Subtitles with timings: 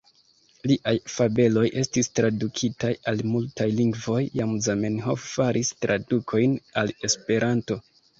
[0.69, 7.79] Liaj fabeloj estis tradukitaj al multaj lingvoj; jam Zamenhof faris tradukojn al Esperanto.